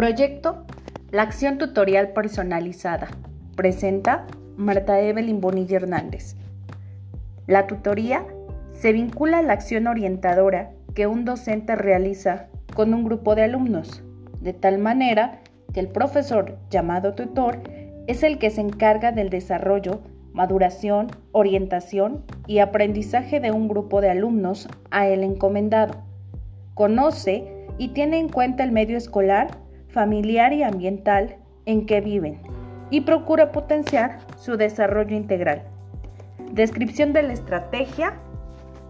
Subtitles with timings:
[0.00, 0.64] Proyecto
[1.10, 3.08] La acción tutorial personalizada.
[3.54, 4.26] Presenta
[4.56, 6.36] Marta Evelyn Bonilla Hernández.
[7.46, 8.24] La tutoría
[8.72, 14.02] se vincula a la acción orientadora que un docente realiza con un grupo de alumnos,
[14.40, 15.40] de tal manera
[15.74, 17.58] que el profesor llamado tutor
[18.06, 20.00] es el que se encarga del desarrollo,
[20.32, 25.92] maduración, orientación y aprendizaje de un grupo de alumnos a él encomendado.
[26.72, 29.59] Conoce y tiene en cuenta el medio escolar
[29.92, 31.36] familiar y ambiental
[31.66, 32.40] en que viven
[32.90, 35.62] y procura potenciar su desarrollo integral.
[36.52, 38.14] Descripción de la estrategia,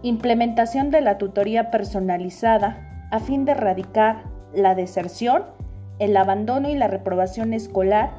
[0.01, 5.43] implementación de la tutoría personalizada a fin de erradicar la deserción,
[5.99, 8.11] el abandono y la reprobación escolar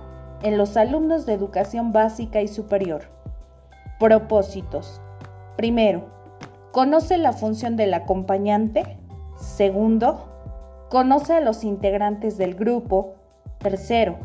[0.43, 3.03] en los alumnos de educación básica y superior.
[3.99, 5.01] Propósitos.
[5.57, 6.07] Primero,
[6.73, 8.99] conoce la función del acompañante.
[9.37, 10.32] Segundo,
[10.93, 13.15] Conoce a los integrantes del grupo.
[13.57, 14.19] Tercero,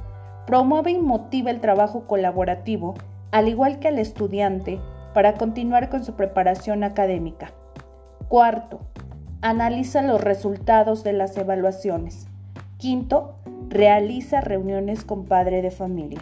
[0.45, 2.95] promueve y motiva el trabajo colaborativo,
[3.31, 4.77] al igual que al estudiante,
[5.13, 7.53] para continuar con su preparación académica.
[8.27, 8.81] Cuarto,
[9.39, 12.27] analiza los resultados de las evaluaciones.
[12.75, 13.35] Quinto,
[13.69, 16.19] realiza reuniones con padre de familia.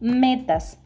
[0.00, 0.76] Metas.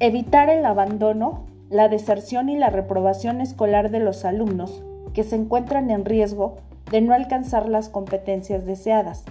[0.00, 4.82] Evitar el abandono, la deserción y la reprobación escolar de los alumnos
[5.14, 6.56] que se encuentran en riesgo
[6.90, 9.24] de no alcanzar las competencias deseadas.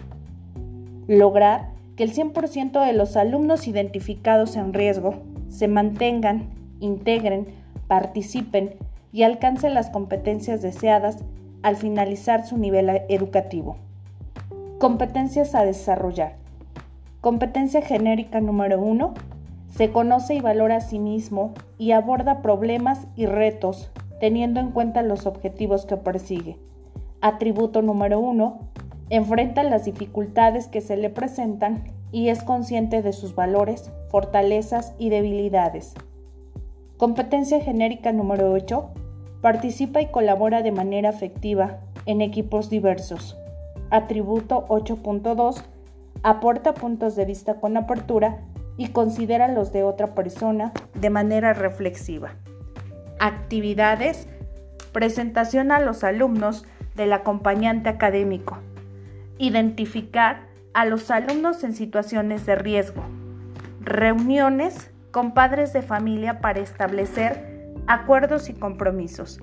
[1.07, 5.15] Lograr que el 100% de los alumnos identificados en riesgo
[5.49, 7.47] se mantengan, integren,
[7.87, 8.75] participen
[9.11, 11.17] y alcancen las competencias deseadas
[11.63, 13.77] al finalizar su nivel educativo.
[14.79, 16.35] Competencias a desarrollar.
[17.21, 19.13] Competencia genérica número 1.
[19.69, 25.01] Se conoce y valora a sí mismo y aborda problemas y retos teniendo en cuenta
[25.01, 26.57] los objetivos que persigue.
[27.21, 28.59] Atributo número uno,
[29.09, 35.09] enfrenta las dificultades que se le presentan y es consciente de sus valores, fortalezas y
[35.09, 35.93] debilidades.
[36.97, 38.89] Competencia genérica número 8.
[39.41, 43.37] Participa y colabora de manera efectiva en equipos diversos.
[43.89, 45.63] Atributo 8.2.
[46.23, 48.39] Aporta puntos de vista con apertura
[48.77, 52.35] y considera los de otra persona de manera reflexiva.
[53.19, 54.27] Actividades.
[54.91, 56.65] Presentación a los alumnos
[56.97, 58.57] del acompañante académico.
[59.37, 63.03] Identificar a los alumnos en situaciones de riesgo.
[63.79, 69.39] Reuniones con padres de familia para establecer acuerdos y compromisos.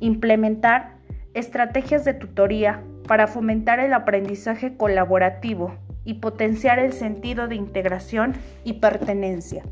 [0.00, 0.96] Implementar
[1.34, 8.74] estrategias de tutoría para fomentar el aprendizaje colaborativo y potenciar el sentido de integración y
[8.74, 9.64] pertenencia.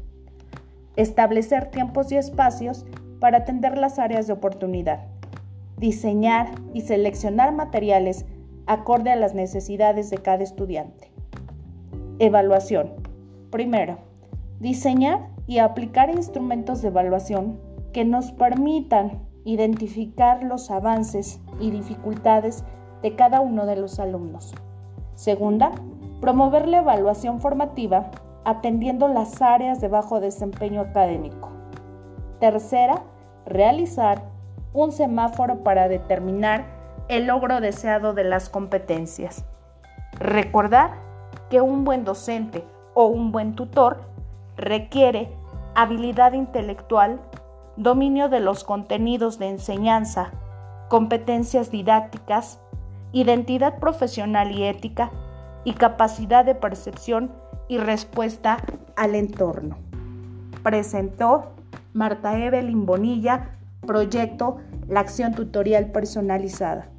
[0.97, 2.85] Establecer tiempos y espacios
[3.21, 5.14] para atender las áreas de oportunidad
[5.77, 8.27] diseñar y seleccionar materiales
[8.67, 11.13] acorde a las necesidades de cada estudiante.
[12.19, 12.93] Evaluación.
[13.51, 13.99] Primero,
[14.61, 17.61] diseñar y aplicar instrumentos de evaluación
[17.93, 22.65] que nos permitan identificar los avances y dificultades
[23.03, 24.55] de cada uno de los alumnos.
[25.15, 25.73] Segunda,
[26.21, 28.11] promover la evaluación formativa
[28.45, 31.51] atendiendo las áreas de bajo desempeño académico.
[32.41, 33.03] Tercera,
[33.47, 34.34] realizar
[34.75, 36.67] un semáforo para determinar
[37.09, 39.45] el logro deseado de las competencias.
[40.19, 40.91] Recordar
[41.49, 44.03] que un buen docente o un buen tutor
[44.57, 45.33] requiere
[45.75, 47.21] habilidad intelectual,
[47.77, 50.31] dominio de los contenidos de enseñanza,
[50.89, 52.61] competencias didácticas,
[53.13, 55.11] identidad profesional y ética
[55.65, 57.33] y capacidad de percepción
[57.69, 58.59] y respuesta
[58.97, 59.77] al entorno.
[60.63, 61.53] Presentó
[61.93, 63.54] Marta Evelyn Bonilla
[63.87, 64.59] proyecto
[64.89, 66.94] La acción tutorial personalizada.